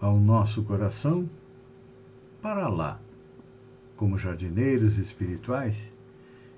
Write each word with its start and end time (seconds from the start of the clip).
ao 0.00 0.18
nosso 0.18 0.62
coração 0.62 1.28
para 2.40 2.68
lá, 2.68 3.00
como 3.96 4.16
jardineiros 4.16 4.96
espirituais, 4.96 5.76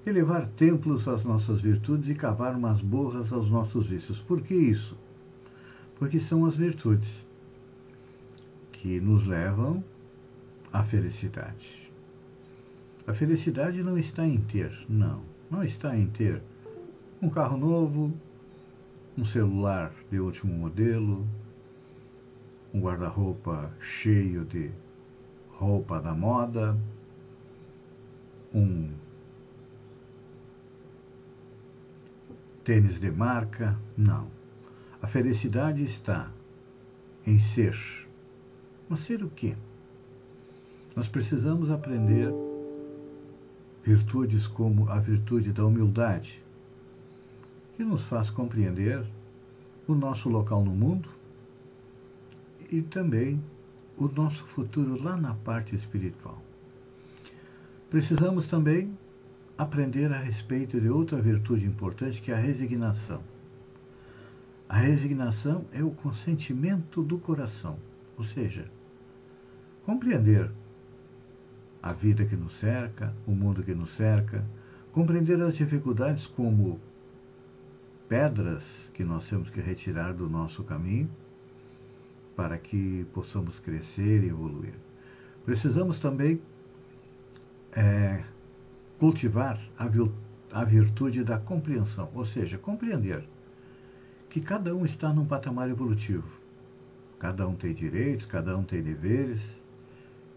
elevar 0.06 0.46
templos 0.46 1.08
às 1.08 1.24
nossas 1.24 1.60
virtudes 1.60 2.08
e 2.08 2.14
cavar 2.14 2.58
masmorras 2.58 3.32
aos 3.32 3.48
nossos 3.48 3.86
vícios. 3.86 4.20
Por 4.20 4.40
que 4.40 4.54
isso? 4.54 4.96
Porque 5.98 6.20
são 6.20 6.44
as 6.46 6.56
virtudes 6.56 7.08
que 8.72 9.00
nos 9.00 9.26
levam 9.26 9.82
à 10.72 10.82
felicidade. 10.82 11.90
A 13.06 13.12
felicidade 13.12 13.82
não 13.82 13.98
está 13.98 14.26
em 14.26 14.38
ter, 14.38 14.72
não, 14.88 15.22
não 15.50 15.64
está 15.64 15.96
em 15.96 16.06
ter 16.06 16.40
um 17.20 17.28
carro 17.28 17.56
novo, 17.56 18.12
um 19.16 19.24
celular 19.24 19.92
de 20.10 20.18
último 20.18 20.52
modelo, 20.52 21.26
um 22.72 22.80
guarda-roupa 22.80 23.70
cheio 23.80 24.44
de 24.44 24.70
roupa 25.50 26.00
da 26.00 26.14
moda, 26.14 26.76
um 28.54 28.90
tênis 32.64 32.98
de 32.98 33.10
marca. 33.10 33.78
Não. 33.96 34.28
A 35.00 35.06
felicidade 35.06 35.84
está 35.84 36.30
em 37.26 37.38
ser. 37.38 37.76
Mas 38.88 39.00
ser 39.00 39.22
o 39.22 39.28
quê? 39.28 39.54
Nós 40.96 41.08
precisamos 41.08 41.70
aprender 41.70 42.32
virtudes 43.82 44.46
como 44.46 44.88
a 44.88 44.98
virtude 44.98 45.52
da 45.52 45.64
humildade, 45.64 46.42
que 47.76 47.84
nos 47.84 48.04
faz 48.04 48.30
compreender 48.30 49.04
o 49.88 49.94
nosso 49.94 50.28
local 50.28 50.62
no 50.62 50.72
mundo 50.72 51.08
e 52.72 52.80
também 52.80 53.38
o 53.98 54.08
nosso 54.08 54.44
futuro 54.44 55.00
lá 55.00 55.14
na 55.14 55.34
parte 55.34 55.76
espiritual. 55.76 56.42
Precisamos 57.90 58.46
também 58.46 58.96
aprender 59.58 60.10
a 60.10 60.18
respeito 60.18 60.80
de 60.80 60.88
outra 60.88 61.20
virtude 61.20 61.66
importante 61.66 62.22
que 62.22 62.32
é 62.32 62.34
a 62.34 62.38
resignação. 62.38 63.22
A 64.66 64.78
resignação 64.78 65.66
é 65.70 65.84
o 65.84 65.90
consentimento 65.90 67.02
do 67.02 67.18
coração, 67.18 67.76
ou 68.16 68.24
seja, 68.24 68.64
compreender 69.84 70.50
a 71.82 71.92
vida 71.92 72.24
que 72.24 72.34
nos 72.34 72.58
cerca, 72.58 73.14
o 73.26 73.32
mundo 73.32 73.62
que 73.62 73.74
nos 73.74 73.90
cerca, 73.90 74.42
compreender 74.92 75.40
as 75.42 75.54
dificuldades 75.54 76.26
como 76.26 76.80
pedras 78.08 78.64
que 78.94 79.04
nós 79.04 79.28
temos 79.28 79.50
que 79.50 79.60
retirar 79.60 80.14
do 80.14 80.26
nosso 80.26 80.64
caminho 80.64 81.10
para 82.36 82.58
que 82.58 83.06
possamos 83.12 83.58
crescer 83.58 84.24
e 84.24 84.28
evoluir. 84.28 84.74
Precisamos 85.44 85.98
também 85.98 86.40
é, 87.72 88.22
cultivar 88.98 89.60
a 90.52 90.64
virtude 90.64 91.24
da 91.24 91.38
compreensão, 91.38 92.10
ou 92.14 92.24
seja, 92.24 92.58
compreender 92.58 93.24
que 94.30 94.40
cada 94.40 94.74
um 94.74 94.84
está 94.84 95.12
num 95.12 95.26
patamar 95.26 95.68
evolutivo. 95.68 96.40
Cada 97.18 97.46
um 97.46 97.54
tem 97.54 97.72
direitos, 97.72 98.26
cada 98.26 98.56
um 98.56 98.64
tem 98.64 98.82
deveres, 98.82 99.40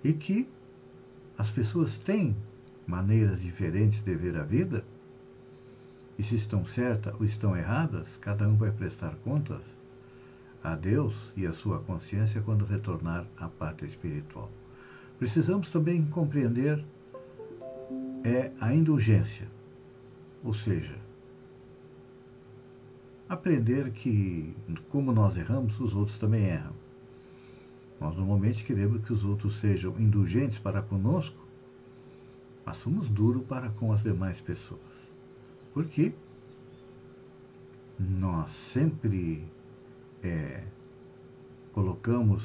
e 0.03 0.13
que 0.13 0.49
as 1.37 1.49
pessoas 1.49 1.97
têm 1.97 2.35
maneiras 2.85 3.41
diferentes 3.41 4.03
de 4.03 4.15
ver 4.15 4.37
a 4.37 4.43
vida, 4.43 4.83
e 6.17 6.23
se 6.23 6.35
estão 6.35 6.65
certas 6.65 7.13
ou 7.19 7.25
estão 7.25 7.55
erradas, 7.55 8.07
cada 8.21 8.47
um 8.47 8.55
vai 8.55 8.71
prestar 8.71 9.15
contas 9.23 9.61
a 10.65 10.75
Deus 10.75 11.13
e 11.37 11.45
a 11.45 11.53
sua 11.53 11.79
consciência 11.79 12.41
quando 12.41 12.65
retornar 12.65 13.27
à 13.37 13.47
pátria 13.47 13.87
espiritual. 13.87 14.49
Precisamos 15.19 15.69
também 15.69 16.03
compreender 16.03 16.83
é 18.23 18.51
a 18.59 18.73
indulgência, 18.73 19.47
ou 20.43 20.55
seja, 20.55 20.97
aprender 23.29 23.91
que 23.91 24.55
como 24.89 25.11
nós 25.11 25.37
erramos, 25.37 25.79
os 25.79 25.93
outros 25.93 26.17
também 26.17 26.45
erram. 26.45 26.73
Nós 28.01 28.17
normalmente 28.17 28.65
queremos 28.65 29.05
que 29.05 29.13
os 29.13 29.23
outros 29.23 29.59
sejam 29.59 29.95
indulgentes 29.99 30.57
para 30.57 30.81
conosco, 30.81 31.37
mas 32.65 32.77
somos 32.77 33.07
duros 33.07 33.45
para 33.45 33.69
com 33.69 33.93
as 33.93 34.01
demais 34.01 34.41
pessoas. 34.41 34.81
Porque 35.75 36.11
nós 37.99 38.49
sempre 38.49 39.45
é, 40.25 40.63
colocamos 41.73 42.43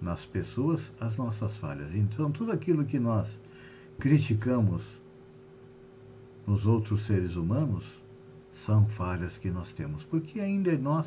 nas 0.00 0.26
pessoas 0.26 0.92
as 1.00 1.16
nossas 1.16 1.56
falhas. 1.56 1.94
Então, 1.94 2.30
tudo 2.30 2.52
aquilo 2.52 2.84
que 2.84 2.98
nós 2.98 3.28
criticamos 3.98 4.82
nos 6.46 6.66
outros 6.66 7.06
seres 7.06 7.36
humanos 7.36 7.84
são 8.52 8.86
falhas 8.86 9.38
que 9.38 9.50
nós 9.50 9.72
temos, 9.72 10.04
porque 10.04 10.40
ainda 10.40 10.72
em 10.72 10.78
nós 10.78 11.06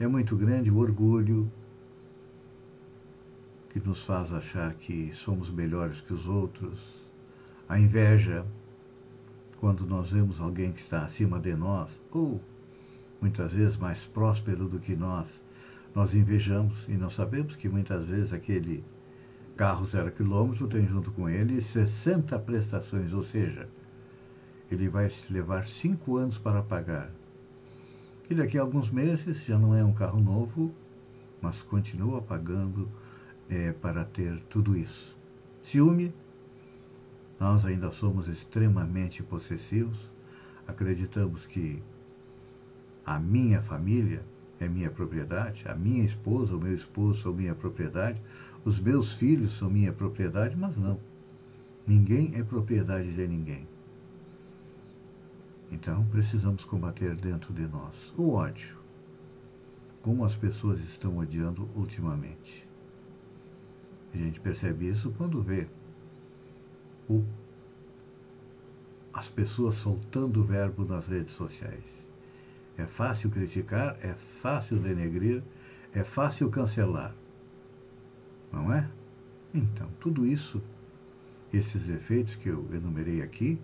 é 0.00 0.06
muito 0.06 0.36
grande 0.36 0.70
o 0.70 0.78
orgulho 0.78 1.50
que 3.70 3.80
nos 3.80 4.02
faz 4.02 4.32
achar 4.32 4.72
que 4.74 5.12
somos 5.14 5.50
melhores 5.50 6.00
que 6.00 6.12
os 6.12 6.26
outros, 6.26 6.78
a 7.68 7.78
inveja, 7.78 8.46
quando 9.60 9.86
nós 9.86 10.10
vemos 10.10 10.40
alguém 10.40 10.72
que 10.72 10.80
está 10.80 11.04
acima 11.04 11.38
de 11.40 11.54
nós, 11.54 11.90
ou 12.10 12.40
muitas 13.20 13.52
vezes 13.52 13.76
mais 13.76 14.04
próspero 14.06 14.68
do 14.68 14.78
que 14.78 14.94
nós, 14.94 15.28
nós 15.94 16.14
invejamos 16.14 16.74
e 16.88 16.92
não 16.92 17.08
sabemos 17.08 17.54
que 17.54 17.68
muitas 17.68 18.04
vezes 18.06 18.32
aquele 18.32 18.84
carro 19.56 19.86
zero 19.86 20.10
quilômetro 20.10 20.66
tem 20.66 20.86
junto 20.86 21.12
com 21.12 21.28
ele 21.28 21.62
60 21.62 22.36
prestações, 22.40 23.12
ou 23.12 23.22
seja, 23.22 23.68
ele 24.70 24.88
vai 24.88 25.08
levar 25.30 25.64
cinco 25.66 26.16
anos 26.16 26.36
para 26.36 26.62
pagar. 26.62 27.10
E 28.28 28.34
daqui 28.34 28.58
a 28.58 28.62
alguns 28.62 28.90
meses 28.90 29.44
já 29.44 29.56
não 29.56 29.74
é 29.74 29.84
um 29.84 29.92
carro 29.92 30.20
novo, 30.20 30.74
mas 31.40 31.62
continua 31.62 32.20
pagando 32.20 32.88
é, 33.48 33.72
para 33.72 34.04
ter 34.04 34.40
tudo 34.48 34.76
isso. 34.76 35.16
Ciúme, 35.62 36.12
nós 37.38 37.64
ainda 37.64 37.90
somos 37.92 38.26
extremamente 38.26 39.22
possessivos, 39.22 39.98
acreditamos 40.66 41.46
que 41.46 41.82
a 43.04 43.18
minha 43.18 43.60
família 43.62 44.24
é 44.60 44.68
minha 44.68 44.90
propriedade, 44.90 45.64
a 45.66 45.74
minha 45.74 46.04
esposa, 46.04 46.56
o 46.56 46.60
meu 46.60 46.74
esposo 46.74 47.22
são 47.22 47.32
minha 47.32 47.54
propriedade, 47.54 48.20
os 48.64 48.80
meus 48.80 49.12
filhos 49.12 49.58
são 49.58 49.68
minha 49.68 49.92
propriedade, 49.92 50.56
mas 50.56 50.76
não. 50.76 50.98
Ninguém 51.86 52.34
é 52.34 52.42
propriedade 52.42 53.12
de 53.14 53.26
ninguém. 53.28 53.66
Então 55.70 56.04
precisamos 56.06 56.64
combater 56.64 57.14
dentro 57.16 57.52
de 57.52 57.66
nós 57.66 57.94
o 58.16 58.30
ódio. 58.30 58.76
Como 60.02 60.24
as 60.24 60.36
pessoas 60.36 60.78
estão 60.80 61.18
odiando 61.18 61.68
ultimamente. 61.74 62.68
A 64.12 64.16
gente 64.16 64.38
percebe 64.38 64.88
isso 64.88 65.12
quando 65.18 65.42
vê 65.42 65.66
o, 67.08 67.24
as 69.12 69.28
pessoas 69.28 69.74
soltando 69.74 70.40
o 70.40 70.44
verbo 70.44 70.84
nas 70.84 71.06
redes 71.06 71.34
sociais. 71.34 72.03
É 72.76 72.86
fácil 72.86 73.30
criticar, 73.30 73.96
é 74.02 74.14
fácil 74.42 74.78
denegrir, 74.78 75.42
é 75.92 76.02
fácil 76.02 76.50
cancelar. 76.50 77.14
Não 78.52 78.72
é? 78.72 78.88
Então, 79.52 79.88
tudo 80.00 80.26
isso, 80.26 80.60
esses 81.52 81.88
efeitos 81.88 82.34
que 82.34 82.48
eu 82.48 82.68
enumerei 82.72 83.22
aqui, 83.22 83.60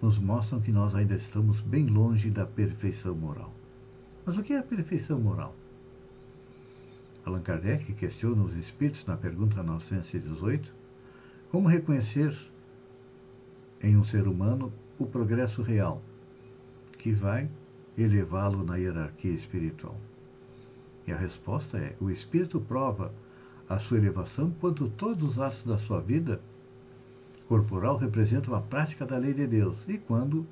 nos 0.00 0.18
mostram 0.18 0.60
que 0.60 0.72
nós 0.72 0.94
ainda 0.94 1.14
estamos 1.14 1.60
bem 1.60 1.86
longe 1.86 2.30
da 2.30 2.46
perfeição 2.46 3.14
moral. 3.14 3.54
Mas 4.24 4.38
o 4.38 4.42
que 4.42 4.52
é 4.52 4.58
a 4.58 4.62
perfeição 4.62 5.20
moral? 5.20 5.54
Allan 7.24 7.40
Kardec 7.40 7.92
questiona 7.94 8.42
os 8.42 8.54
espíritos 8.54 9.04
na 9.06 9.16
pergunta 9.16 9.62
918 9.62 10.72
como 11.50 11.68
reconhecer 11.68 12.36
em 13.82 13.96
um 13.96 14.04
ser 14.04 14.26
humano 14.26 14.72
o 14.98 15.06
progresso 15.06 15.62
real, 15.62 16.02
que 16.98 17.12
vai 17.12 17.48
elevá-lo 17.96 18.64
na 18.64 18.76
hierarquia 18.76 19.32
espiritual. 19.32 19.96
E 21.06 21.12
a 21.12 21.16
resposta 21.16 21.78
é: 21.78 21.94
o 22.00 22.10
espírito 22.10 22.60
prova 22.60 23.12
a 23.68 23.78
sua 23.78 23.98
elevação 23.98 24.50
quando 24.60 24.88
todos 24.90 25.30
os 25.30 25.38
atos 25.38 25.62
da 25.64 25.78
sua 25.78 26.00
vida 26.00 26.40
corporal 27.48 27.96
representam 27.96 28.54
a 28.54 28.60
prática 28.60 29.06
da 29.06 29.18
lei 29.18 29.34
de 29.34 29.46
Deus 29.46 29.76
e 29.86 29.98
quando 29.98 30.46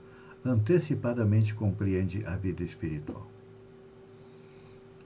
antecipadamente 0.44 1.54
compreende 1.54 2.24
a 2.26 2.36
vida 2.36 2.62
espiritual. 2.62 3.26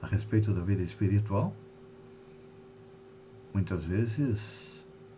A 0.01 0.07
respeito 0.07 0.53
da 0.53 0.61
vida 0.61 0.83
espiritual, 0.83 1.53
muitas 3.53 3.83
vezes 3.83 4.39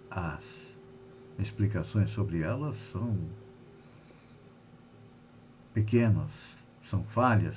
as 0.10 0.44
explicações 1.38 2.10
sobre 2.10 2.42
elas 2.42 2.77
são 2.92 3.18
pequenas, 5.74 6.31
são 6.89 7.03
falhas, 7.03 7.56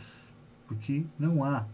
porque 0.68 1.04
não 1.18 1.42
há, 1.42 1.64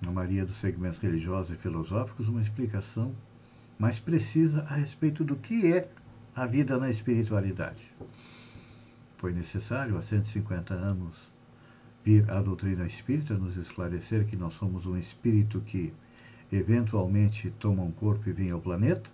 na 0.00 0.12
maioria 0.12 0.44
dos 0.44 0.56
segmentos 0.58 0.98
religiosos 0.98 1.50
e 1.50 1.56
filosóficos, 1.56 2.28
uma 2.28 2.42
explicação 2.42 3.14
mais 3.78 3.98
precisa 3.98 4.62
a 4.64 4.74
respeito 4.74 5.24
do 5.24 5.36
que 5.36 5.72
é 5.72 5.88
a 6.36 6.44
vida 6.44 6.76
na 6.76 6.90
espiritualidade. 6.90 7.90
Foi 9.16 9.32
necessário, 9.32 9.96
há 9.96 10.02
150 10.02 10.74
anos, 10.74 11.16
vir 12.04 12.30
a 12.30 12.40
doutrina 12.42 12.86
espírita 12.86 13.34
nos 13.34 13.56
esclarecer 13.56 14.26
que 14.26 14.36
nós 14.36 14.52
somos 14.54 14.86
um 14.86 14.96
espírito 14.96 15.60
que 15.62 15.92
eventualmente 16.52 17.50
toma 17.58 17.82
um 17.82 17.90
corpo 17.90 18.28
e 18.28 18.32
vem 18.32 18.50
ao 18.50 18.60
planeta. 18.60 19.10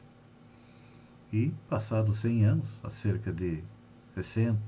E, 1.32 1.52
passados 1.68 2.20
100 2.20 2.44
anos, 2.44 2.68
há 2.82 2.90
cerca 2.90 3.32
de 3.32 3.62
60, 4.14 4.58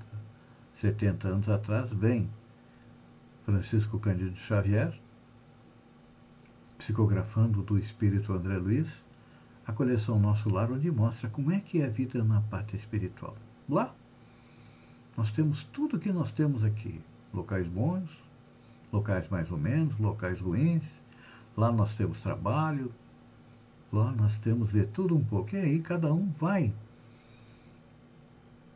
70 0.77 1.29
anos 1.29 1.49
atrás, 1.49 1.91
vem 1.91 2.29
Francisco 3.45 3.99
Cândido 3.99 4.37
Xavier, 4.37 4.93
psicografando 6.77 7.63
do 7.63 7.79
espírito 7.79 8.33
André 8.33 8.59
Luiz, 8.59 8.89
a 9.67 9.73
coleção 9.73 10.19
Nosso 10.19 10.49
Lar, 10.49 10.71
onde 10.71 10.91
mostra 10.91 11.29
como 11.31 11.51
é 11.51 11.61
que 11.61 11.81
é 11.81 11.87
a 11.87 11.91
vida 11.91 12.23
na 12.23 12.41
parte 12.43 12.77
espiritual. 12.77 13.35
Lá, 13.69 13.95
nós 15.17 15.31
temos 15.31 15.65
tudo 15.65 15.99
que 15.99 16.13
nós 16.13 16.31
temos 16.31 16.63
aqui. 16.63 17.01
Locais 17.33 17.67
bons, 17.67 18.11
locais 18.93 19.29
mais 19.29 19.51
ou 19.51 19.59
menos, 19.59 19.99
locais 19.99 20.41
ruins. 20.41 20.85
Lá 21.57 21.73
nós 21.73 21.95
temos 21.95 22.19
trabalho, 22.21 22.93
lá 23.93 24.13
nós 24.13 24.39
temos 24.39 24.71
de 24.71 24.85
tudo 24.85 25.17
um 25.17 25.25
pouco. 25.25 25.57
E 25.57 25.59
aí 25.59 25.81
cada 25.81 26.13
um 26.13 26.31
vai 26.39 26.73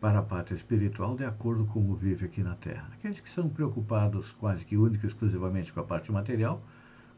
para 0.00 0.20
a 0.20 0.22
pátria 0.22 0.56
espiritual 0.56 1.14
de 1.14 1.24
acordo 1.24 1.66
com 1.66 1.74
como 1.74 1.94
vive 1.94 2.24
aqui 2.24 2.42
na 2.42 2.54
Terra. 2.54 2.88
Aqueles 2.94 3.20
que 3.20 3.28
são 3.28 3.48
preocupados 3.48 4.32
quase 4.32 4.64
que 4.64 4.76
única 4.76 5.06
e 5.06 5.08
exclusivamente 5.08 5.72
com 5.72 5.80
a 5.80 5.84
parte 5.84 6.10
material, 6.10 6.62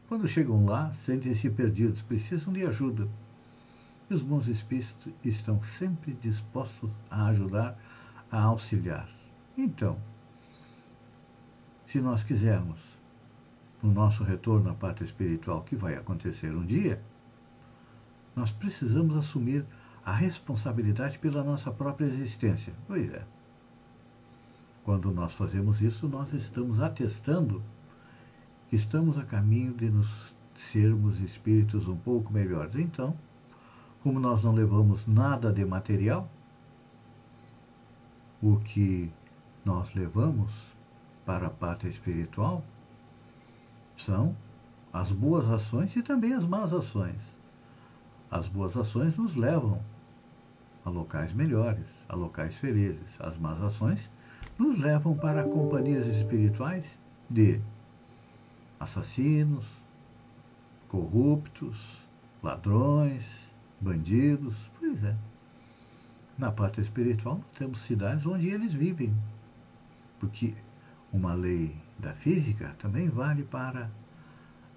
quando 0.09 0.27
chegam 0.27 0.65
lá, 0.65 0.91
sentem-se 1.05 1.49
perdidos, 1.49 2.01
precisam 2.01 2.51
de 2.51 2.65
ajuda. 2.65 3.07
E 4.09 4.13
os 4.13 4.21
bons 4.21 4.47
espíritos 4.47 5.13
estão 5.23 5.63
sempre 5.79 6.13
dispostos 6.13 6.89
a 7.09 7.27
ajudar, 7.27 7.79
a 8.29 8.43
auxiliar. 8.43 9.07
Então, 9.57 9.97
se 11.87 12.01
nós 12.01 12.21
quisermos, 12.21 12.79
no 13.81 13.91
nosso 13.91 14.23
retorno 14.23 14.69
à 14.69 14.73
pátria 14.73 15.05
espiritual, 15.05 15.61
que 15.63 15.75
vai 15.75 15.95
acontecer 15.95 16.53
um 16.53 16.65
dia, 16.65 17.01
nós 18.35 18.51
precisamos 18.51 19.15
assumir 19.15 19.65
a 20.05 20.11
responsabilidade 20.11 21.17
pela 21.17 21.43
nossa 21.43 21.71
própria 21.71 22.05
existência. 22.05 22.73
Pois 22.87 23.11
é. 23.13 23.23
Quando 24.83 25.11
nós 25.11 25.33
fazemos 25.33 25.81
isso, 25.81 26.07
nós 26.07 26.33
estamos 26.33 26.81
atestando 26.81 27.63
que 28.69 28.75
estamos 28.75 29.17
a 29.17 29.23
caminho 29.23 29.73
de 29.73 29.89
nos 29.89 30.33
sermos 30.71 31.19
espíritos 31.21 31.87
um 31.87 31.95
pouco 31.95 32.33
melhores. 32.33 32.75
Então, 32.75 33.15
como 34.01 34.19
nós 34.19 34.43
não 34.43 34.51
levamos 34.51 35.07
nada 35.07 35.53
de 35.53 35.63
material, 35.63 36.29
o 38.41 38.57
que 38.57 39.09
nós 39.63 39.93
levamos 39.95 40.51
para 41.25 41.47
a 41.47 41.49
pátria 41.49 41.89
espiritual 41.89 42.61
são 43.95 44.35
as 44.91 45.13
boas 45.13 45.47
ações 45.47 45.95
e 45.95 46.03
também 46.03 46.33
as 46.33 46.43
más 46.43 46.73
ações. 46.73 47.21
As 48.29 48.49
boas 48.49 48.75
ações 48.75 49.15
nos 49.15 49.35
levam 49.35 49.81
a 50.85 50.89
locais 50.89 51.33
melhores, 51.33 51.85
a 52.09 52.15
locais 52.15 52.55
felizes. 52.55 53.07
As 53.19 53.37
más 53.37 53.61
ações 53.61 54.09
nos 54.57 54.79
levam 54.79 55.15
para 55.15 55.43
companhias 55.43 56.05
espirituais 56.07 56.85
de 57.29 57.59
assassinos, 58.79 59.65
corruptos, 60.89 61.77
ladrões, 62.41 63.25
bandidos, 63.79 64.55
pois 64.79 65.03
é. 65.03 65.15
Na 66.37 66.51
parte 66.51 66.81
espiritual, 66.81 67.41
temos 67.57 67.81
cidades 67.81 68.25
onde 68.25 68.49
eles 68.49 68.73
vivem. 68.73 69.13
Porque 70.19 70.53
uma 71.11 71.33
lei 71.33 71.75
da 71.97 72.13
física 72.13 72.75
também 72.79 73.09
vale 73.09 73.43
para 73.43 73.89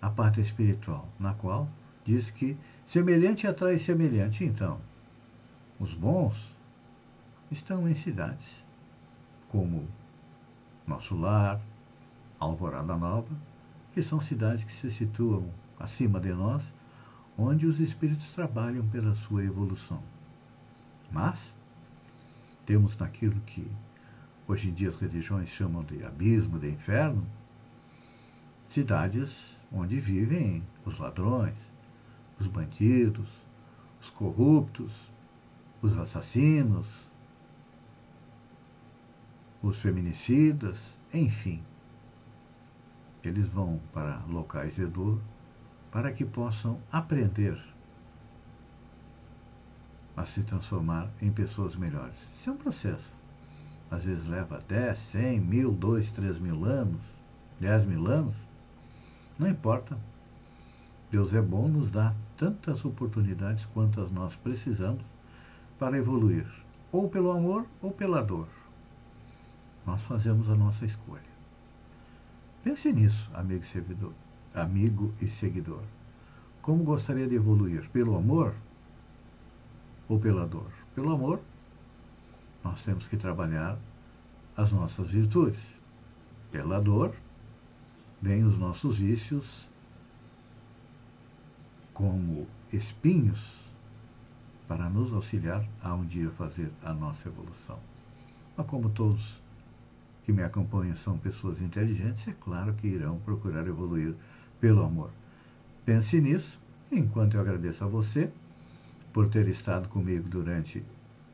a 0.00 0.11
parte 0.11 0.41
espiritual, 0.41 1.08
na 1.19 1.35
qual 1.35 1.69
diz 2.05 2.31
que 2.31 2.56
semelhante 2.87 3.47
atrai 3.47 3.79
semelhante. 3.79 4.44
Então, 4.44 4.81
os 5.78 5.94
bons 5.94 6.55
estão 7.50 7.88
em 7.88 7.94
cidades 7.94 8.64
como 9.49 9.87
Nosso 10.87 11.14
Lar, 11.17 11.61
Alvorada 12.38 12.96
Nova, 12.96 13.34
que 13.93 14.02
são 14.02 14.20
cidades 14.20 14.64
que 14.64 14.73
se 14.73 14.90
situam 14.90 15.49
acima 15.78 16.20
de 16.20 16.32
nós 16.32 16.62
onde 17.38 17.67
os 17.67 17.78
espíritos 17.81 18.31
trabalham 18.31 18.87
pela 18.88 19.14
sua 19.14 19.44
evolução. 19.44 20.02
Mas 21.11 21.38
temos 22.64 22.96
naquilo 22.96 23.40
que 23.43 23.70
hoje 24.49 24.69
em 24.69 24.72
dia 24.72 24.88
as 24.88 24.96
religiões 24.96 25.49
chamam 25.49 25.84
de 25.84 26.02
abismo, 26.05 26.58
de 26.58 26.70
inferno, 26.70 27.26
cidades 28.70 29.56
onde 29.72 30.00
vivem 30.00 30.62
os 30.84 30.99
ladrões, 30.99 31.55
os 32.40 32.46
bandidos, 32.46 33.29
os 34.00 34.11
corruptos, 34.11 34.93
os 35.86 35.98
assassinos, 35.98 36.86
os 39.62 39.78
feminicidas, 39.78 40.78
enfim. 41.14 41.62
Eles 43.22 43.48
vão 43.48 43.81
para 43.93 44.20
locais 44.28 44.74
de 44.74 44.86
dor 44.86 45.20
para 45.90 46.12
que 46.12 46.24
possam 46.24 46.81
aprender 46.90 47.58
a 50.16 50.24
se 50.24 50.43
transformar 50.43 51.08
em 51.22 51.31
pessoas 51.31 51.76
melhores. 51.76 52.16
Isso 52.34 52.50
é 52.50 52.52
um 52.52 52.56
processo. 52.56 53.14
Às 53.90 54.05
vezes 54.05 54.26
leva 54.26 54.62
10, 54.69 54.98
100, 54.98 55.40
mil, 55.40 55.72
2, 55.72 56.10
3 56.10 56.38
mil 56.38 56.64
anos, 56.64 57.00
10 57.60 57.86
mil 57.86 58.06
anos. 58.06 58.34
Não 59.38 59.48
importa. 59.48 59.96
Deus 61.10 61.32
é 61.32 61.40
bom, 61.40 61.69
nos 61.69 61.90
dá 61.90 62.12
tantas 62.36 62.84
oportunidades 62.84 63.64
quantas 63.66 64.10
nós 64.10 64.34
precisamos 64.36 65.02
para 65.78 65.98
evoluir, 65.98 66.46
ou 66.90 67.08
pelo 67.08 67.30
amor 67.30 67.66
ou 67.82 67.90
pela 67.90 68.22
dor. 68.22 68.48
Nós 69.86 70.02
fazemos 70.04 70.48
a 70.48 70.54
nossa 70.54 70.84
escolha. 70.84 71.36
Pense 72.64 72.92
nisso, 72.92 73.30
amigo 73.34 73.64
servidor 73.64 74.12
amigo 74.56 75.12
e 75.20 75.26
seguidor. 75.26 75.82
Como 76.62 76.82
gostaria 76.82 77.28
de 77.28 77.36
evoluir? 77.36 77.88
Pelo 77.90 78.16
amor 78.16 78.54
ou 80.08 80.18
pela 80.18 80.46
dor? 80.46 80.70
Pelo 80.94 81.12
amor, 81.12 81.40
nós 82.64 82.82
temos 82.82 83.06
que 83.06 83.16
trabalhar 83.16 83.78
as 84.56 84.72
nossas 84.72 85.10
virtudes. 85.10 85.60
Pela 86.50 86.80
dor, 86.80 87.12
vêm 88.20 88.42
os 88.44 88.58
nossos 88.58 88.98
vícios 88.98 89.66
como 91.92 92.46
espinhos 92.72 93.38
para 94.67 94.89
nos 94.89 95.13
auxiliar 95.13 95.65
a 95.82 95.94
um 95.94 96.05
dia 96.05 96.31
fazer 96.31 96.70
a 96.82 96.93
nossa 96.93 97.29
evolução. 97.29 97.79
Mas 98.56 98.67
como 98.67 98.91
todos 98.91 99.41
que 100.25 100.32
me 100.32 100.43
acompanham 100.43 100.96
são 100.96 101.17
pessoas 101.17 101.61
inteligentes, 101.61 102.27
é 102.27 102.32
claro 102.32 102.75
que 102.75 102.89
irão 102.89 103.19
procurar 103.19 103.67
evoluir 103.67 104.15
pelo 104.61 104.82
amor. 104.82 105.11
Pense 105.85 106.20
nisso, 106.20 106.58
enquanto 106.91 107.35
eu 107.35 107.41
agradeço 107.41 107.85
a 107.85 107.87
você 107.87 108.31
por 109.13 109.29
ter 109.29 109.46
estado 109.49 109.89
comigo 109.89 110.29
durante 110.29 110.82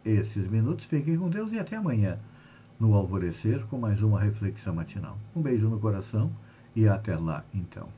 estes 0.05 0.47
minutos. 0.49 0.85
Fiquem 0.85 1.17
com 1.17 1.31
Deus 1.31 1.53
e 1.53 1.59
até 1.59 1.77
amanhã, 1.77 2.19
no 2.79 2.95
alvorecer, 2.95 3.65
com 3.67 3.79
mais 3.79 4.03
uma 4.03 4.21
reflexão 4.21 4.75
matinal. 4.75 5.17
Um 5.35 5.41
beijo 5.41 5.69
no 5.69 5.81
coração 5.81 6.31
e 6.77 6.87
até 6.87 7.17
lá, 7.17 7.45
então. 7.55 7.89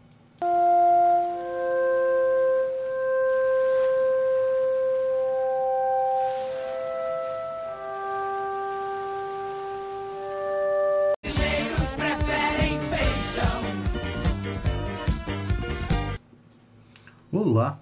Olá, 17.37 17.81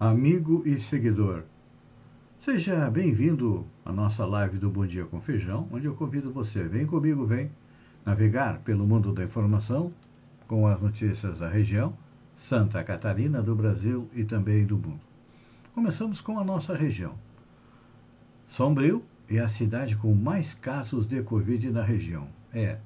amigo 0.00 0.62
e 0.64 0.80
seguidor. 0.80 1.42
Seja 2.42 2.88
bem-vindo 2.88 3.66
à 3.84 3.92
nossa 3.92 4.24
live 4.24 4.56
do 4.56 4.70
Bom 4.70 4.86
Dia 4.86 5.04
com 5.04 5.20
Feijão, 5.20 5.68
onde 5.70 5.84
eu 5.84 5.94
convido 5.94 6.32
você, 6.32 6.64
vem 6.64 6.86
comigo, 6.86 7.26
vem 7.26 7.50
navegar 8.06 8.60
pelo 8.60 8.86
mundo 8.86 9.12
da 9.12 9.22
informação 9.22 9.92
com 10.48 10.66
as 10.66 10.80
notícias 10.80 11.40
da 11.40 11.46
região, 11.46 11.94
Santa 12.38 12.82
Catarina, 12.82 13.42
do 13.42 13.54
Brasil 13.54 14.08
e 14.14 14.24
também 14.24 14.64
do 14.64 14.78
mundo. 14.78 15.02
Começamos 15.74 16.22
com 16.22 16.38
a 16.38 16.44
nossa 16.44 16.74
região. 16.74 17.12
Sombrio 18.48 19.04
é 19.28 19.40
a 19.40 19.48
cidade 19.48 19.94
com 19.94 20.14
mais 20.14 20.54
casos 20.54 21.06
de 21.06 21.22
Covid 21.22 21.70
na 21.70 21.82
região. 21.82 22.28
É, 22.50 22.78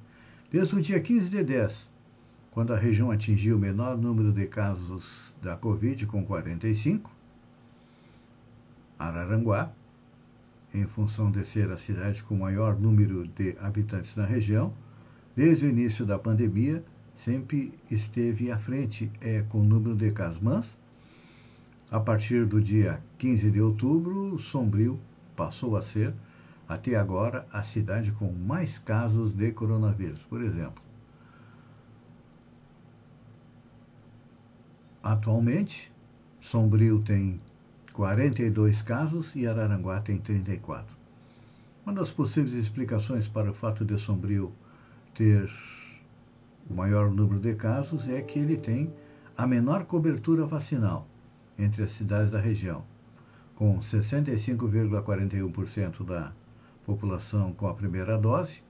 desde 0.51 0.75
o 0.75 0.81
dia 0.81 0.99
15 0.99 1.29
de 1.29 1.41
10, 1.41 1.87
quando 2.51 2.73
a 2.73 2.77
região 2.77 3.09
atingiu 3.09 3.55
o 3.55 3.59
menor 3.59 3.97
número 3.97 4.33
de 4.33 4.45
casos 4.45 5.28
da 5.41 5.55
Covid, 5.55 6.05
com 6.05 6.23
45, 6.25 7.09
Araranguá, 8.97 9.71
em 10.73 10.85
função 10.85 11.31
de 11.31 11.43
ser 11.45 11.71
a 11.71 11.77
cidade 11.77 12.21
com 12.23 12.35
maior 12.35 12.77
número 12.77 13.27
de 13.27 13.55
habitantes 13.59 14.15
na 14.15 14.25
região, 14.25 14.73
desde 15.35 15.65
o 15.65 15.69
início 15.69 16.05
da 16.05 16.19
pandemia, 16.19 16.83
sempre 17.23 17.73
esteve 17.89 18.51
à 18.51 18.57
frente 18.57 19.11
é, 19.21 19.43
com 19.49 19.61
o 19.61 19.63
número 19.63 19.95
de 19.95 20.11
casos. 20.11 20.39
Mas, 20.41 20.67
a 21.89 21.99
partir 21.99 22.45
do 22.45 22.61
dia 22.61 23.01
15 23.17 23.49
de 23.49 23.61
outubro, 23.61 24.37
Sombrio 24.37 24.99
passou 25.35 25.75
a 25.75 25.81
ser, 25.81 26.13
até 26.67 26.95
agora, 26.95 27.47
a 27.51 27.63
cidade 27.63 28.11
com 28.11 28.31
mais 28.31 28.77
casos 28.77 29.33
de 29.33 29.51
coronavírus. 29.51 30.19
Por 30.29 30.41
exemplo, 30.41 30.83
Atualmente, 35.01 35.89
Sombrio 36.41 36.99
tem 36.99 37.39
42 37.93 38.81
casos 38.81 39.33
e 39.33 39.47
Araranguá 39.47 40.01
tem 40.01 40.17
34. 40.17 40.93
Uma 41.85 41.95
das 41.95 42.11
possíveis 42.11 42.53
explicações 42.53 43.29
para 43.29 43.49
o 43.49 43.53
fato 43.53 43.85
de 43.85 43.97
Sombrio 43.97 44.51
ter 45.15 45.49
o 46.69 46.73
maior 46.73 47.09
número 47.09 47.39
de 47.39 47.55
casos 47.55 48.09
é 48.09 48.21
que 48.21 48.39
ele 48.39 48.57
tem 48.57 48.93
a 49.37 49.47
menor 49.47 49.85
cobertura 49.85 50.45
vacinal 50.45 51.07
entre 51.57 51.83
as 51.83 51.91
cidades 51.91 52.29
da 52.29 52.41
região, 52.41 52.83
com 53.55 53.79
65,41% 53.79 56.05
da 56.05 56.33
população 56.85 57.53
com 57.53 57.67
a 57.67 57.73
primeira 57.73 58.17
dose 58.17 58.61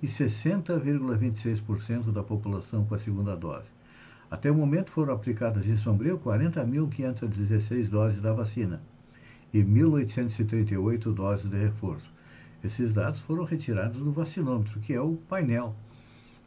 e 0.00 0.06
60,26% 0.06 2.12
da 2.12 2.22
população 2.22 2.84
com 2.84 2.94
a 2.94 3.00
segunda 3.00 3.36
dose. 3.36 3.66
Até 4.32 4.50
o 4.50 4.54
momento 4.54 4.90
foram 4.90 5.12
aplicadas 5.12 5.66
em 5.66 5.76
Sombrio 5.76 6.18
40.516 6.18 7.86
doses 7.86 8.18
da 8.22 8.32
vacina 8.32 8.80
e 9.52 9.62
1.838 9.62 11.12
doses 11.12 11.50
de 11.50 11.58
reforço. 11.58 12.10
Esses 12.64 12.94
dados 12.94 13.20
foram 13.20 13.44
retirados 13.44 13.98
do 13.98 14.10
vacinômetro, 14.10 14.80
que 14.80 14.94
é 14.94 15.00
o 15.02 15.16
painel 15.28 15.76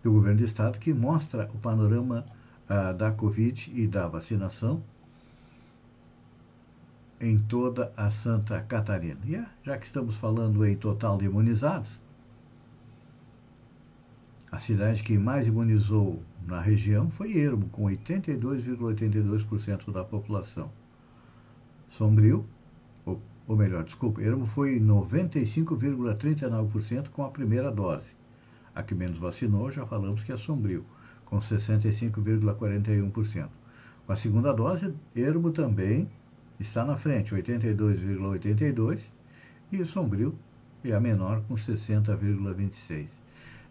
do 0.02 0.12
governo 0.12 0.40
do 0.40 0.46
estado 0.46 0.80
que 0.80 0.92
mostra 0.92 1.48
o 1.54 1.60
panorama 1.60 2.26
ah, 2.68 2.92
da 2.92 3.12
Covid 3.12 3.72
e 3.80 3.86
da 3.86 4.08
vacinação 4.08 4.82
em 7.22 7.38
toda 7.38 7.94
a 7.96 8.10
Santa 8.10 8.62
Catarina. 8.62 9.20
E 9.26 9.36
é, 9.36 9.46
já 9.64 9.78
que 9.78 9.86
estamos 9.86 10.16
falando 10.16 10.66
em 10.66 10.76
total 10.76 11.20
de 11.20 11.26
imunizados, 11.26 12.00
a 14.52 14.58
cidade 14.58 15.04
que 15.04 15.20
mais 15.20 15.46
imunizou 15.46 16.24
na 16.48 16.62
região 16.62 17.10
foi 17.10 17.36
Ermo, 17.38 17.68
com 17.70 17.86
82,82% 17.86 19.92
da 19.92 20.04
população. 20.04 20.70
Sombrio, 21.90 22.46
ou, 23.06 23.22
ou 23.48 23.56
melhor, 23.56 23.84
desculpa, 23.84 24.22
Ermo 24.22 24.46
foi 24.46 24.80
95,39% 24.80 27.10
com 27.10 27.24
a 27.24 27.30
primeira 27.30 27.72
dose. 27.72 28.06
A 28.76 28.84
que 28.84 28.94
menos 28.94 29.18
vacinou, 29.18 29.72
já 29.72 29.84
falamos 29.86 30.24
que 30.24 30.32
é 30.32 30.38
Sombrio, 30.38 30.86
com 31.26 31.40
65,41%. 31.40 33.50
Com 34.06 34.14
a 34.14 34.16
segunda 34.16 34.54
dose, 34.54 34.94
Ermo 35.16 35.50
também 35.52 36.08
está 36.60 36.86
na 36.86 36.96
frente, 36.96 37.34
82,82%, 37.34 39.00
e 39.72 39.84
Sombrio 39.84 40.38
é 40.84 40.92
a 40.92 41.00
menor, 41.00 41.42
com 41.48 41.56
60,26%. 41.56 43.08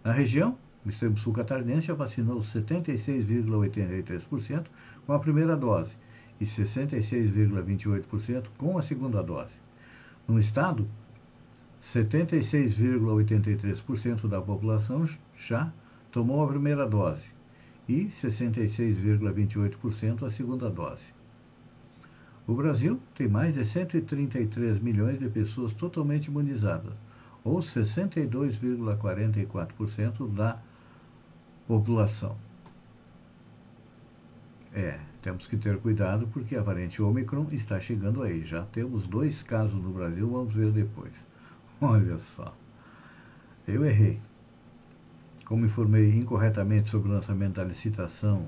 Na 0.03 0.11
região, 0.13 0.59
extremo 0.91 1.17
sul 1.17 1.33
catarinense 1.33 1.87
já 1.87 1.95
vacinou 1.95 2.41
76,83% 2.41 4.67
com 5.07 5.13
a 5.13 5.19
primeira 5.19 5.57
dose 5.57 5.93
e 6.41 6.45
66,28% 6.45 8.47
com 8.59 8.77
a 8.79 8.83
segunda 8.83 9.23
dose. 9.23 9.53
No 10.27 10.39
estado, 10.39 10.89
76,83% 11.93 14.27
da 14.29 14.41
população 14.41 15.07
já 15.37 15.71
tomou 16.11 16.43
a 16.45 16.49
primeira 16.49 16.89
dose 16.89 17.35
e 17.89 18.07
66,28% 18.07 20.27
a 20.27 20.31
segunda 20.31 20.71
dose. 20.71 21.13
O 22.47 22.55
Brasil 22.55 23.01
tem 23.15 23.27
mais 23.27 23.55
de 23.55 23.65
133 23.65 24.79
milhões 24.81 25.19
de 25.19 25.31
pessoas 25.31 25.73
totalmente 25.73 26.27
imunizadas, 26.27 26.93
ou 27.43 27.61
62,44% 27.61 30.31
da 30.35 30.53
população. 30.53 30.74
É, 34.75 34.99
temos 35.23 35.47
que 35.47 35.57
ter 35.57 35.79
cuidado 35.79 36.27
porque 36.33 36.57
a 36.57 36.63
variante 36.63 37.01
Omicron 37.01 37.47
está 37.53 37.81
chegando 37.81 38.23
aí. 38.23 38.45
Já 38.45 38.63
temos 38.67 39.07
dois 39.07 39.43
casos 39.43 39.83
no 39.83 39.91
Brasil, 39.91 40.29
vamos 40.29 40.53
ver 40.53 40.71
depois. 40.73 41.13
Olha 41.81 42.19
só. 42.37 42.55
Eu 43.67 43.85
errei. 43.85 44.21
Como 45.47 45.65
informei 45.65 46.15
incorretamente 46.17 46.91
sobre 46.91 47.09
o 47.09 47.13
lançamento 47.13 47.55
da 47.55 47.65
licitação 47.65 48.47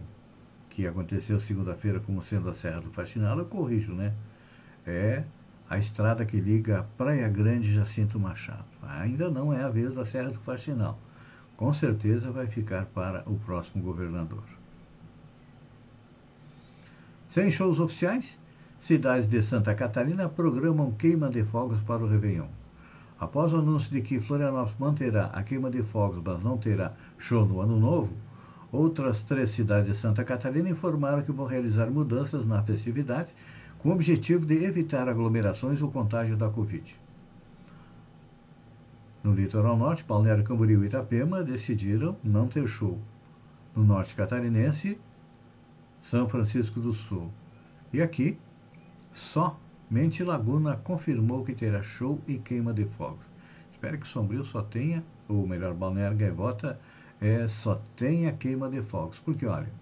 que 0.68 0.86
aconteceu 0.86 1.40
segunda-feira 1.40 2.00
como 2.00 2.22
sendo 2.22 2.50
a 2.50 2.54
Serra 2.54 2.80
do 2.80 2.90
Faxinal, 2.90 3.38
eu 3.38 3.46
corrijo, 3.46 3.92
né? 3.92 4.12
É 4.86 5.24
a 5.70 5.78
estrada 5.78 6.26
que 6.26 6.38
liga 6.38 6.86
Praia 6.98 7.28
Grande 7.28 7.68
e 7.68 7.74
Jacinto 7.74 8.18
Machado. 8.20 8.64
Ainda 8.82 9.30
não 9.30 9.52
é 9.52 9.62
a 9.62 9.70
vez 9.70 9.94
da 9.94 10.04
Serra 10.04 10.30
do 10.30 10.38
Faxinal 10.40 10.98
com 11.56 11.72
certeza 11.72 12.30
vai 12.30 12.46
ficar 12.46 12.86
para 12.86 13.22
o 13.26 13.36
próximo 13.38 13.82
governador. 13.82 14.44
Sem 17.30 17.50
shows 17.50 17.80
oficiais, 17.80 18.36
cidades 18.80 19.28
de 19.28 19.42
Santa 19.42 19.74
Catarina 19.74 20.28
programam 20.28 20.92
queima 20.92 21.28
de 21.28 21.42
fogos 21.44 21.80
para 21.80 22.02
o 22.02 22.08
Réveillon. 22.08 22.48
Após 23.18 23.52
o 23.52 23.56
anúncio 23.56 23.90
de 23.90 24.02
que 24.02 24.20
Florianópolis 24.20 24.78
manterá 24.78 25.26
a 25.26 25.42
queima 25.42 25.70
de 25.70 25.82
fogos, 25.82 26.22
mas 26.24 26.42
não 26.42 26.58
terá 26.58 26.92
show 27.18 27.46
no 27.46 27.60
ano 27.60 27.78
novo, 27.78 28.10
outras 28.70 29.22
três 29.22 29.50
cidades 29.50 29.90
de 29.92 29.98
Santa 29.98 30.24
Catarina 30.24 30.68
informaram 30.68 31.22
que 31.22 31.32
vão 31.32 31.46
realizar 31.46 31.90
mudanças 31.90 32.46
na 32.46 32.62
festividade 32.62 33.32
com 33.78 33.88
o 33.88 33.92
objetivo 33.92 34.44
de 34.44 34.64
evitar 34.64 35.08
aglomerações 35.08 35.80
ou 35.80 35.90
contágio 35.90 36.36
da 36.36 36.50
Covid. 36.50 37.05
No 39.26 39.34
litoral 39.34 39.76
norte, 39.76 40.04
Balneário 40.04 40.44
Camboriú 40.44 40.84
e 40.84 40.86
Itapema 40.86 41.42
decidiram 41.42 42.16
não 42.22 42.46
ter 42.46 42.64
show. 42.68 42.96
No 43.74 43.82
norte 43.82 44.14
catarinense, 44.14 45.00
São 46.08 46.28
Francisco 46.28 46.78
do 46.78 46.94
Sul. 46.94 47.28
E 47.92 48.00
aqui, 48.00 48.38
somente 49.12 50.22
Laguna 50.22 50.76
confirmou 50.76 51.44
que 51.44 51.56
terá 51.56 51.82
show 51.82 52.20
e 52.28 52.38
queima 52.38 52.72
de 52.72 52.84
fogos. 52.84 53.26
Espero 53.72 53.98
que 53.98 54.06
Sombrio 54.06 54.44
só 54.44 54.62
tenha, 54.62 55.02
ou 55.28 55.44
melhor, 55.44 55.74
Balneário 55.74 56.16
Gaivota, 56.16 56.78
é, 57.20 57.48
só 57.48 57.82
tenha 57.96 58.32
queima 58.32 58.70
de 58.70 58.80
fogos. 58.80 59.18
Porque, 59.18 59.44
olha, 59.44 59.72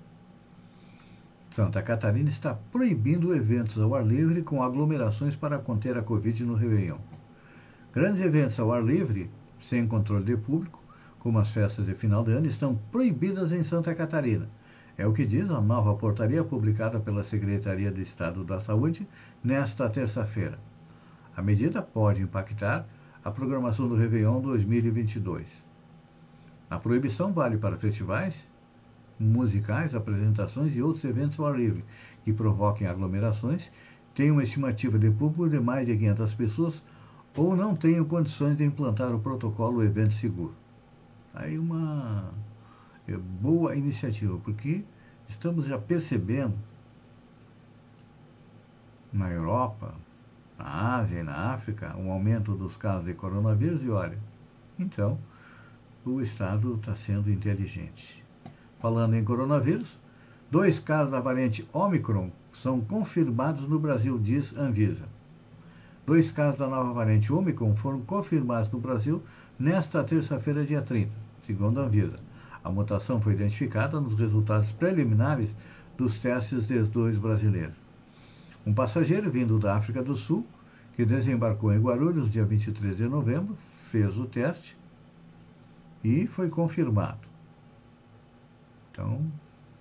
Santa 1.50 1.82
Catarina 1.82 2.30
está 2.30 2.54
proibindo 2.72 3.34
eventos 3.34 3.78
ao 3.78 3.94
ar 3.94 4.06
livre 4.06 4.40
com 4.40 4.62
aglomerações 4.62 5.36
para 5.36 5.58
conter 5.58 5.98
a 5.98 6.02
Covid 6.02 6.42
no 6.44 6.54
Réveillon. 6.54 6.96
Grandes 7.94 8.22
eventos 8.22 8.58
ao 8.58 8.72
ar 8.72 8.82
livre, 8.82 9.30
sem 9.62 9.86
controle 9.86 10.24
de 10.24 10.36
público, 10.36 10.82
como 11.20 11.38
as 11.38 11.52
festas 11.52 11.86
de 11.86 11.94
final 11.94 12.24
de 12.24 12.32
ano, 12.32 12.48
estão 12.48 12.74
proibidas 12.90 13.52
em 13.52 13.62
Santa 13.62 13.94
Catarina. 13.94 14.48
É 14.98 15.06
o 15.06 15.12
que 15.12 15.24
diz 15.24 15.48
a 15.48 15.60
nova 15.60 15.94
portaria 15.94 16.42
publicada 16.42 16.98
pela 16.98 17.22
Secretaria 17.22 17.92
de 17.92 18.02
Estado 18.02 18.42
da 18.42 18.60
Saúde 18.60 19.06
nesta 19.44 19.88
terça-feira. 19.88 20.58
A 21.36 21.40
medida 21.40 21.80
pode 21.80 22.20
impactar 22.20 22.84
a 23.24 23.30
programação 23.30 23.86
do 23.86 23.94
Réveillon 23.94 24.40
2022. 24.40 25.46
A 26.68 26.80
proibição 26.80 27.32
vale 27.32 27.58
para 27.58 27.76
festivais, 27.76 28.34
musicais, 29.20 29.94
apresentações 29.94 30.74
e 30.74 30.82
outros 30.82 31.04
eventos 31.04 31.38
ao 31.38 31.46
ar 31.46 31.56
livre 31.56 31.84
que 32.24 32.32
provoquem 32.32 32.88
aglomerações, 32.88 33.70
tenham 34.16 34.34
uma 34.34 34.42
estimativa 34.42 34.98
de 34.98 35.12
público 35.12 35.48
de 35.48 35.60
mais 35.60 35.86
de 35.86 35.96
500 35.96 36.34
pessoas 36.34 36.82
ou 37.36 37.56
não 37.56 37.74
tenho 37.74 38.04
condições 38.04 38.56
de 38.56 38.64
implantar 38.64 39.14
o 39.14 39.18
protocolo 39.18 39.82
Evento 39.82 40.14
Seguro. 40.14 40.54
Aí 41.34 41.58
uma 41.58 42.30
é, 43.08 43.16
boa 43.16 43.74
iniciativa, 43.74 44.38
porque 44.44 44.84
estamos 45.28 45.66
já 45.66 45.76
percebendo 45.76 46.54
na 49.12 49.30
Europa, 49.30 49.94
na 50.58 50.96
Ásia 50.96 51.20
e 51.20 51.22
na 51.22 51.52
África, 51.52 51.96
um 51.96 52.10
aumento 52.10 52.54
dos 52.54 52.76
casos 52.76 53.06
de 53.06 53.14
coronavírus 53.14 53.82
e 53.82 53.90
olha, 53.90 54.18
então 54.78 55.18
o 56.04 56.20
Estado 56.20 56.74
está 56.74 56.94
sendo 56.94 57.30
inteligente. 57.30 58.22
Falando 58.80 59.14
em 59.14 59.24
coronavírus, 59.24 59.98
dois 60.50 60.78
casos 60.78 61.10
da 61.10 61.20
variante 61.20 61.68
Omicron 61.72 62.30
são 62.52 62.80
confirmados 62.80 63.68
no 63.68 63.78
Brasil, 63.78 64.18
diz 64.18 64.56
Anvisa. 64.56 65.13
Dois 66.06 66.30
casos 66.30 66.58
da 66.58 66.68
nova 66.68 66.92
variante 66.92 67.32
Omicron 67.32 67.74
foram 67.74 68.02
confirmados 68.02 68.70
no 68.70 68.78
Brasil 68.78 69.22
nesta 69.58 70.04
terça-feira, 70.04 70.62
dia 70.62 70.82
30, 70.82 71.10
segundo 71.46 71.80
a 71.80 71.84
Anvisa. 71.84 72.20
A 72.62 72.70
mutação 72.70 73.20
foi 73.20 73.32
identificada 73.32 73.98
nos 73.98 74.18
resultados 74.18 74.70
preliminares 74.72 75.48
dos 75.96 76.18
testes 76.18 76.66
dos 76.66 76.88
dois 76.88 77.16
brasileiros. 77.16 77.74
Um 78.66 78.74
passageiro 78.74 79.30
vindo 79.30 79.58
da 79.58 79.76
África 79.76 80.02
do 80.02 80.14
Sul, 80.14 80.46
que 80.94 81.06
desembarcou 81.06 81.72
em 81.72 81.80
Guarulhos 81.80 82.30
dia 82.30 82.44
23 82.44 82.96
de 82.96 83.08
novembro, 83.08 83.56
fez 83.90 84.18
o 84.18 84.26
teste 84.26 84.76
e 86.02 86.26
foi 86.26 86.50
confirmado. 86.50 87.26
Então, 88.90 89.22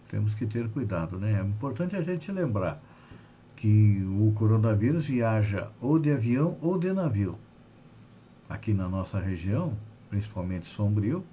temos 0.07 0.33
que 0.35 0.45
ter 0.45 0.69
cuidado, 0.69 1.17
né? 1.17 1.39
É 1.39 1.43
importante 1.43 1.95
a 1.97 2.01
gente 2.01 2.31
lembrar 2.31 2.81
que 3.63 4.05
o 4.19 4.33
coronavírus 4.33 5.05
viaja 5.05 5.69
ou 5.79 5.97
de 5.97 6.11
avião 6.11 6.57
ou 6.61 6.77
de 6.77 6.91
navio. 6.91 7.37
Aqui 8.49 8.73
na 8.73 8.89
nossa 8.89 9.17
região, 9.21 9.71
principalmente 10.09 10.67
Sombrio, 10.67 11.23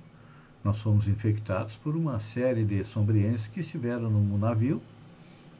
nós 0.62 0.80
fomos 0.80 1.08
infectados 1.08 1.76
por 1.78 1.96
uma 1.96 2.20
série 2.20 2.64
de 2.64 2.84
sombrienses 2.84 3.49
que 3.49 3.58
estiveram 3.58 4.08
no 4.08 4.38
navio 4.38 4.80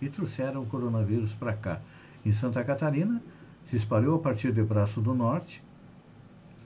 e 0.01 0.09
trouxeram 0.09 0.63
o 0.63 0.67
coronavírus 0.67 1.35
para 1.35 1.55
cá. 1.55 1.81
Em 2.25 2.31
Santa 2.31 2.63
Catarina, 2.63 3.21
se 3.67 3.75
espalhou 3.75 4.15
a 4.15 4.21
partir 4.21 4.53
de 4.53 4.63
Braço 4.63 5.01
do 5.01 5.13
Norte, 5.13 5.61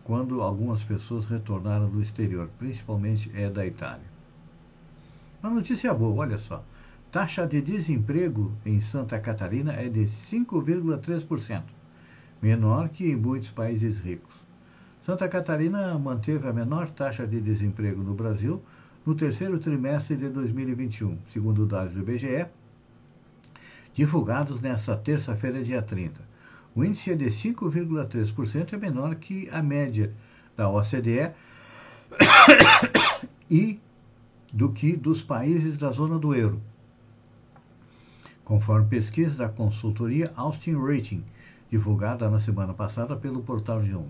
quando 0.05 0.43
algumas 0.43 0.85
pessoas 0.85 1.25
retornaram 1.25 1.89
do 1.89 2.03
exterior, 2.03 2.51
principalmente 2.59 3.33
é 3.35 3.49
da 3.49 3.65
Itália. 3.65 4.05
Uma 5.43 5.55
notícia 5.55 5.95
boa, 5.95 6.27
olha 6.27 6.37
só. 6.37 6.63
Taxa 7.15 7.47
de 7.47 7.63
desemprego 7.63 8.53
em 8.67 8.81
Santa 8.81 9.21
Catarina 9.21 9.73
é 9.73 9.89
de 9.89 10.09
5,3%, 10.33 11.63
menor 12.43 12.89
que 12.89 13.09
em 13.09 13.15
muitos 13.15 13.53
países 13.53 14.01
ricos. 14.01 14.35
Santa 15.07 15.29
Catarina 15.29 15.97
manteve 15.97 16.49
a 16.49 16.53
menor 16.53 16.91
taxa 16.91 17.25
de 17.25 17.41
desemprego 17.41 18.03
no 18.03 18.15
Brasil 18.15 18.61
no 19.07 19.15
terceiro 19.15 19.61
trimestre 19.61 20.17
de 20.17 20.29
2021, 20.29 21.17
segundo 21.33 21.65
dados 21.65 21.93
do 21.93 22.01
IBGE, 22.01 22.47
divulgados 23.95 24.61
nesta 24.61 24.97
terça-feira, 24.97 25.63
dia 25.63 25.83
30. 25.83 26.21
O 26.75 26.85
índice 26.85 27.13
é 27.13 27.15
de 27.15 27.27
5,3%, 27.27 28.73
é 28.73 28.77
menor 28.77 29.15
que 29.15 29.49
a 29.53 29.63
média 29.63 30.13
da 30.57 30.69
OCDE 30.69 31.31
e 33.49 33.79
do 34.53 34.73
que 34.73 34.97
dos 34.97 35.23
países 35.23 35.77
da 35.77 35.93
zona 35.93 36.19
do 36.19 36.35
euro, 36.35 36.61
conforme 38.45 38.89
pesquisa 38.89 39.37
da 39.37 39.49
consultoria 39.49 40.33
Austin 40.37 40.77
Rating, 40.77 41.25
divulgada 41.71 42.29
na 42.29 42.39
semana 42.39 42.75
passada 42.75 43.17
pelo 43.17 43.43
portal 43.43 43.81
G1. 43.81 44.05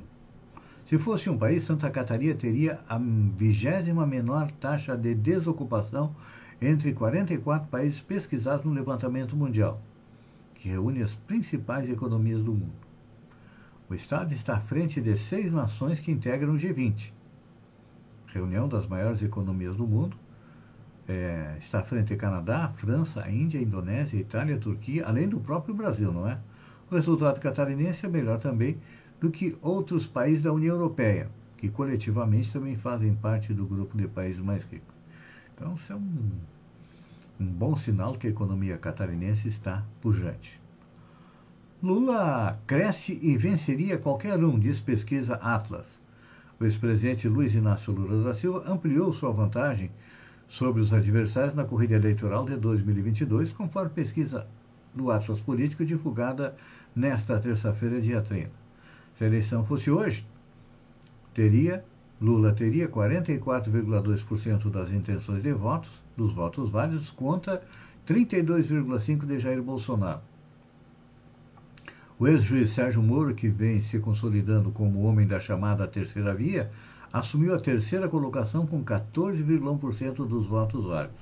Se 0.87 0.99
fosse 0.99 1.31
um 1.31 1.39
país, 1.39 1.65
Santa 1.65 1.91
Catarina 1.91 2.35
teria 2.35 2.81
a 2.89 2.99
vigésima 2.99 4.07
menor 4.07 4.51
taxa 4.53 4.97
de 4.97 5.15
desocupação 5.15 6.15
entre 6.61 6.93
44 6.93 7.69
países 7.69 8.01
pesquisados 8.01 8.67
no 8.67 8.73
levantamento 8.73 9.35
mundial, 9.35 9.81
que 10.55 10.69
reúne 10.69 11.03
as 11.03 11.15
principais 11.15 11.89
economias 11.89 12.43
do 12.43 12.53
mundo. 12.53 12.85
O 13.89 13.95
Estado 13.95 14.35
está 14.35 14.57
à 14.57 14.61
frente 14.61 15.01
de 15.01 15.17
seis 15.17 15.53
nações 15.53 16.01
que 16.01 16.11
integram 16.11 16.55
o 16.55 16.59
G20, 16.59 17.13
reunião 18.27 18.69
das 18.69 18.87
maiores 18.87 19.23
economias 19.23 19.77
do 19.77 19.87
mundo. 19.87 20.17
É, 21.07 21.57
está 21.61 21.81
à 21.81 21.83
frente 21.83 22.17
Canadá, 22.17 22.73
França, 22.77 23.29
Índia, 23.29 23.61
Indonésia, 23.61 24.19
Itália, 24.19 24.57
Turquia, 24.57 25.07
além 25.07 25.29
do 25.29 25.39
próprio 25.39 25.75
Brasil, 25.75 26.11
não 26.13 26.27
é? 26.29 26.39
O 26.91 26.95
resultado 26.95 27.41
catarinense 27.41 28.07
é 28.07 28.09
melhor 28.09 28.39
também 28.39 28.79
do 29.21 29.31
que 29.31 29.57
outros 29.61 30.07
países 30.07 30.43
da 30.43 30.53
União 30.53 30.75
Europeia, 30.75 31.29
que 31.59 31.69
coletivamente 31.69 32.53
também 32.53 32.77
fazem 32.77 33.15
parte 33.15 33.53
do 33.53 33.67
grupo 33.67 33.97
de 33.97 34.09
países 34.09 34.41
mais 34.41 34.63
ricos. 34.65 34.95
Então, 35.55 35.75
isso 35.75 35.93
é 35.93 35.97
um, 35.97 36.31
um 37.41 37.47
bom 37.47 37.77
sinal 37.77 38.15
que 38.15 38.27
a 38.27 38.31
economia 38.31 38.79
catarinense 38.79 39.49
está 39.49 39.85
pujante. 40.01 40.61
Lula 41.83 42.59
cresce 42.67 43.19
e 43.21 43.37
venceria 43.37 43.99
qualquer 43.99 44.43
um, 44.43 44.59
diz 44.59 44.81
pesquisa 44.81 45.35
Atlas. 45.35 45.87
O 46.59 46.65
ex-presidente 46.65 47.29
Luiz 47.29 47.55
Inácio 47.55 47.93
Lula 47.93 48.25
da 48.25 48.35
Silva 48.35 48.65
ampliou 48.67 49.13
sua 49.13 49.33
vantagem 49.33 49.91
sobre 50.55 50.81
os 50.81 50.93
adversários 50.93 51.53
na 51.53 51.65
corrida 51.65 51.97
eleitoral 51.97 52.45
de 52.45 52.57
2022, 52.57 53.53
conforme 53.53 53.91
pesquisa 53.91 54.47
do 54.95 55.11
Atlas 55.11 55.41
Político 55.41 55.85
divulgada 55.85 56.55
nesta 56.95 57.41
terça-feira, 57.41 58.01
dia 58.01 58.23
30. 58.23 58.51
Se 59.17 59.25
a 59.25 59.27
eleição 59.27 59.67
fosse 59.67 59.91
hoje, 59.91 60.25
teria 61.35 61.85
Lula 62.21 62.53
teria 62.53 62.89
44,2% 62.89 64.71
das 64.71 64.91
intenções 64.93 65.43
de 65.43 65.53
votos, 65.53 65.91
dos 66.17 66.33
votos 66.33 66.71
válidos, 66.71 67.11
contra 67.11 67.61
32,5% 68.07 69.27
de 69.27 69.41
Jair 69.41 69.61
Bolsonaro. 69.61 70.21
O 72.17 72.29
ex-juiz 72.29 72.71
Sérgio 72.71 73.03
Moro, 73.03 73.35
que 73.35 73.49
vem 73.49 73.83
se 73.83 73.99
consolidando 73.99 74.71
como 74.71 75.03
homem 75.03 75.27
da 75.27 75.41
chamada 75.41 75.89
terceira 75.89 76.33
via, 76.33 76.71
assumiu 77.15 77.55
a 77.55 77.59
terceira 77.59 78.11
colocação 78.11 78.67
com 78.67 78.85
14,1% 78.85 80.27
dos 80.27 80.47
votos 80.47 80.85
válidos. 80.85 81.17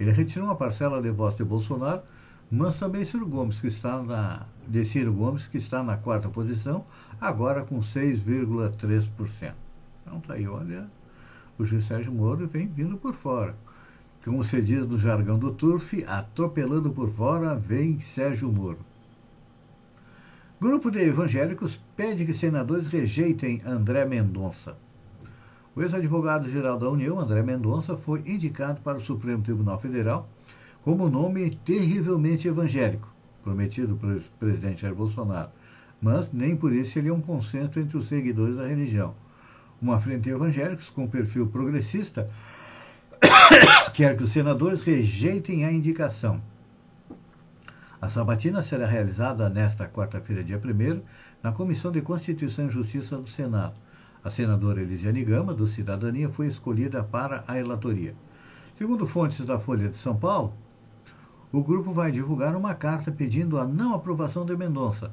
Ele 0.00 0.10
retirou 0.10 0.48
uma 0.48 0.56
parcela 0.56 1.00
de 1.00 1.10
votos 1.10 1.36
de 1.36 1.44
Bolsonaro 1.44 2.02
mas 2.50 2.78
também 2.78 3.04
Ciro 3.04 3.26
Gomes, 3.26 3.60
que 3.60 3.66
está 3.66 4.02
na, 4.02 4.46
de 4.66 4.84
Ciro 4.86 5.12
Gomes, 5.12 5.46
que 5.46 5.58
está 5.58 5.82
na 5.82 5.98
quarta 5.98 6.30
posição, 6.30 6.84
agora 7.20 7.62
com 7.62 7.78
6,3%. 7.80 9.52
Então 10.02 10.20
tá 10.20 10.32
aí, 10.32 10.48
olha, 10.48 10.86
o 11.58 11.64
juiz 11.64 11.86
Sérgio 11.86 12.10
Moro 12.10 12.48
vem 12.48 12.66
vindo 12.66 12.96
por 12.96 13.12
fora. 13.12 13.54
Como 14.24 14.42
se 14.42 14.62
diz 14.62 14.86
no 14.86 14.98
jargão 14.98 15.38
do 15.38 15.52
TURF, 15.52 16.04
atropelando 16.06 16.90
por 16.90 17.10
fora, 17.10 17.54
vem 17.54 18.00
Sérgio 18.00 18.50
Moro. 18.50 18.78
Grupo 20.60 20.90
de 20.90 20.98
evangélicos 20.98 21.78
pede 21.96 22.26
que 22.26 22.34
senadores 22.34 22.88
rejeitem 22.88 23.62
André 23.64 24.04
Mendonça. 24.04 24.76
O 25.76 25.80
ex-advogado-geral 25.80 26.76
da 26.76 26.90
União, 26.90 27.20
André 27.20 27.44
Mendonça, 27.44 27.96
foi 27.96 28.24
indicado 28.26 28.80
para 28.80 28.98
o 28.98 29.00
Supremo 29.00 29.40
Tribunal 29.40 29.78
Federal 29.78 30.28
como 30.82 31.08
nome 31.08 31.50
terrivelmente 31.64 32.48
evangélico, 32.48 33.08
prometido 33.44 33.94
pelo 33.94 34.20
presidente 34.40 34.80
Jair 34.80 34.96
Bolsonaro, 34.96 35.50
mas 36.02 36.32
nem 36.32 36.56
por 36.56 36.72
isso 36.72 36.90
seria 36.90 37.14
um 37.14 37.20
consenso 37.20 37.78
entre 37.78 37.96
os 37.96 38.08
seguidores 38.08 38.56
da 38.56 38.66
religião. 38.66 39.14
Uma 39.80 40.00
frente 40.00 40.22
de 40.22 40.30
evangélicos 40.30 40.90
com 40.90 41.06
perfil 41.06 41.46
progressista 41.46 42.28
quer 43.94 44.16
que 44.16 44.24
os 44.24 44.32
senadores 44.32 44.80
rejeitem 44.80 45.64
a 45.64 45.70
indicação. 45.70 46.42
A 48.00 48.08
sabatina 48.08 48.62
será 48.62 48.86
realizada 48.86 49.48
nesta 49.48 49.88
quarta-feira, 49.88 50.44
dia 50.44 50.56
1 50.56 51.02
na 51.42 51.50
Comissão 51.50 51.90
de 51.90 52.00
Constituição 52.00 52.66
e 52.66 52.70
Justiça 52.70 53.18
do 53.18 53.28
Senado. 53.28 53.74
A 54.22 54.30
senadora 54.30 54.80
Elisiane 54.80 55.24
Gama, 55.24 55.52
do 55.52 55.66
Cidadania, 55.66 56.28
foi 56.28 56.46
escolhida 56.46 57.02
para 57.02 57.42
a 57.48 57.54
relatoria. 57.54 58.14
Segundo 58.76 59.04
fontes 59.04 59.44
da 59.44 59.58
Folha 59.58 59.88
de 59.88 59.96
São 59.96 60.14
Paulo, 60.14 60.54
o 61.50 61.60
grupo 61.60 61.92
vai 61.92 62.12
divulgar 62.12 62.54
uma 62.54 62.72
carta 62.72 63.10
pedindo 63.10 63.58
a 63.58 63.66
não 63.66 63.92
aprovação 63.94 64.46
de 64.46 64.56
Mendonça. 64.56 65.10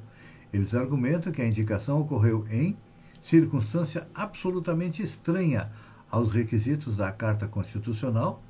Eles 0.54 0.76
argumentam 0.76 1.32
que 1.32 1.42
a 1.42 1.48
indicação 1.48 2.00
ocorreu 2.02 2.46
em 2.52 2.78
circunstância 3.20 4.08
absolutamente 4.14 5.02
estranha 5.02 5.72
aos 6.12 6.32
requisitos 6.32 6.96
da 6.96 7.12
Carta 7.12 7.48
Constitucional, 7.48 8.44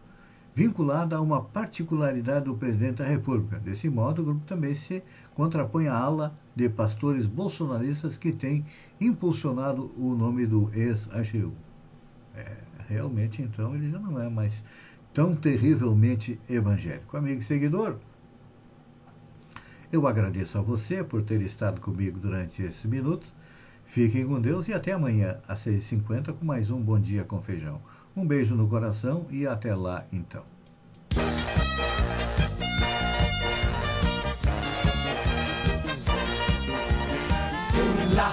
vinculada 0.55 1.17
a 1.17 1.21
uma 1.21 1.43
particularidade 1.43 2.45
do 2.45 2.55
presidente 2.55 2.97
da 2.97 3.05
República. 3.05 3.59
Desse 3.59 3.89
modo, 3.89 4.21
o 4.21 4.25
grupo 4.25 4.45
também 4.45 4.73
se 4.73 5.03
contrapõe 5.35 5.87
à 5.87 5.97
ala 5.97 6.33
de 6.55 6.69
pastores 6.69 7.27
bolsonaristas 7.27 8.17
que 8.17 8.31
tem 8.31 8.65
impulsionado 8.99 9.91
o 9.97 10.15
nome 10.15 10.47
do 10.47 10.71
ex-AGU. 10.73 11.51
É, 12.33 12.53
realmente, 12.87 13.41
então, 13.41 13.75
ele 13.75 13.91
já 13.91 13.99
não 13.99 14.21
é 14.21 14.29
mais 14.29 14.63
tão 15.13 15.35
terrivelmente 15.35 16.39
evangélico. 16.49 17.17
Amigo 17.17 17.41
e 17.41 17.43
seguidor, 17.43 17.97
eu 19.91 20.07
agradeço 20.07 20.57
a 20.57 20.61
você 20.61 21.03
por 21.03 21.21
ter 21.21 21.41
estado 21.41 21.81
comigo 21.81 22.17
durante 22.17 22.63
esses 22.63 22.85
minutos. 22.85 23.27
Fiquem 23.85 24.25
com 24.25 24.39
Deus 24.39 24.67
e 24.69 24.73
até 24.73 24.93
amanhã, 24.93 25.37
às 25.47 25.65
6h50, 25.65 26.33
com 26.33 26.45
mais 26.45 26.71
um 26.71 26.81
Bom 26.81 26.99
Dia 26.99 27.23
com 27.25 27.41
Feijão. 27.41 27.81
Um 28.17 28.25
beijo 28.25 28.55
no 28.55 28.67
coração 28.69 29.25
e 29.29 29.45
até 29.45 29.75
lá 29.75 30.05
então. 30.11 30.43
La 38.15 38.31